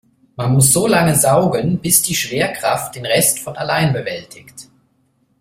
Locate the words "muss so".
0.53-0.87